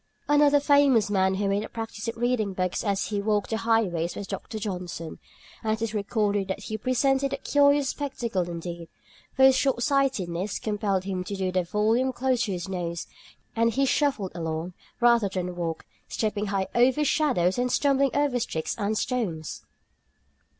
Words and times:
Another 0.27 0.59
famous 0.59 1.11
man 1.11 1.35
who 1.35 1.47
made 1.47 1.63
a 1.63 1.69
practice 1.69 2.07
of 2.07 2.17
reading 2.17 2.53
books 2.53 2.83
as 2.83 3.09
he 3.09 3.21
walked 3.21 3.51
the 3.51 3.57
highways 3.57 4.15
was 4.15 4.25
Dr. 4.25 4.57
Johnson, 4.57 5.19
and 5.63 5.73
it 5.73 5.79
is 5.83 5.93
recorded 5.93 6.47
that 6.47 6.61
he 6.61 6.77
presented 6.79 7.33
a 7.33 7.37
curious 7.37 7.89
spectacle 7.89 8.49
indeed, 8.49 8.89
for 9.35 9.43
his 9.43 9.55
shortsightedness 9.55 10.57
compelled 10.57 11.03
him 11.03 11.23
to 11.25 11.35
hold 11.37 11.53
the 11.53 11.63
volume 11.63 12.11
close 12.11 12.45
to 12.45 12.51
his 12.51 12.67
nose, 12.67 13.05
and 13.55 13.73
he 13.73 13.85
shuffled 13.85 14.31
along, 14.33 14.73
rather 14.99 15.29
than 15.29 15.55
walked, 15.55 15.85
stepping 16.07 16.47
high 16.47 16.65
over 16.73 17.05
shadows 17.05 17.59
and 17.59 17.71
stumbling 17.71 18.09
over 18.15 18.39
sticks 18.39 18.73
and 18.79 18.97
stones. 18.97 19.61